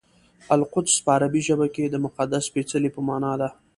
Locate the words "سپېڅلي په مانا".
2.49-3.33